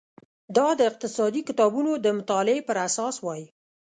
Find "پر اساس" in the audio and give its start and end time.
2.67-3.15